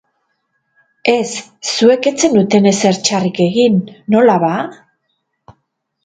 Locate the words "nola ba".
4.15-4.51